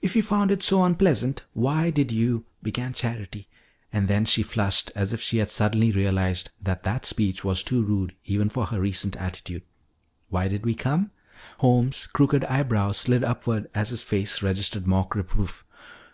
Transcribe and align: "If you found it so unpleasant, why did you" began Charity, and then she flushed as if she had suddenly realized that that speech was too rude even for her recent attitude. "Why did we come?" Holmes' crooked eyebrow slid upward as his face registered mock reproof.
"If 0.00 0.16
you 0.16 0.22
found 0.22 0.50
it 0.50 0.62
so 0.62 0.82
unpleasant, 0.82 1.42
why 1.52 1.90
did 1.90 2.10
you" 2.10 2.46
began 2.62 2.94
Charity, 2.94 3.48
and 3.92 4.08
then 4.08 4.24
she 4.24 4.42
flushed 4.42 4.90
as 4.94 5.12
if 5.12 5.20
she 5.20 5.36
had 5.36 5.50
suddenly 5.50 5.92
realized 5.92 6.52
that 6.62 6.84
that 6.84 7.04
speech 7.04 7.44
was 7.44 7.62
too 7.62 7.82
rude 7.82 8.14
even 8.24 8.48
for 8.48 8.64
her 8.68 8.80
recent 8.80 9.14
attitude. 9.16 9.64
"Why 10.30 10.48
did 10.48 10.64
we 10.64 10.74
come?" 10.74 11.10
Holmes' 11.58 12.06
crooked 12.06 12.46
eyebrow 12.46 12.92
slid 12.92 13.22
upward 13.22 13.68
as 13.74 13.90
his 13.90 14.02
face 14.02 14.40
registered 14.42 14.86
mock 14.86 15.14
reproof. 15.14 15.66